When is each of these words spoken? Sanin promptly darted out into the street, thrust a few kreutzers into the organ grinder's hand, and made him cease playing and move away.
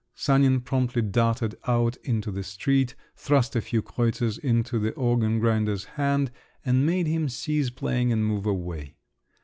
Sanin 0.15 0.61
promptly 0.61 1.03
darted 1.03 1.53
out 1.67 1.95
into 1.97 2.31
the 2.31 2.41
street, 2.41 2.95
thrust 3.15 3.55
a 3.55 3.61
few 3.61 3.83
kreutzers 3.83 4.39
into 4.39 4.79
the 4.79 4.93
organ 4.93 5.37
grinder's 5.37 5.83
hand, 5.93 6.31
and 6.65 6.87
made 6.87 7.05
him 7.05 7.29
cease 7.29 7.69
playing 7.69 8.11
and 8.11 8.25
move 8.25 8.47
away. 8.47 8.95